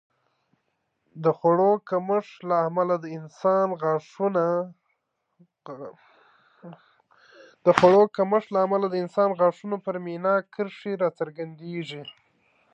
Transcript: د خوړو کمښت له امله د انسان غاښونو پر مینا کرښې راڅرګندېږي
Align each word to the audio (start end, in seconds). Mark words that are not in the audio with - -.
د 1.23 1.25
خوړو 7.77 8.03
کمښت 8.13 8.47
له 8.53 8.59
امله 8.63 8.85
د 8.93 8.95
انسان 9.01 9.29
غاښونو 9.39 9.77
پر 9.85 9.95
مینا 10.05 10.35
کرښې 10.53 10.93
راڅرګندېږي 11.01 12.01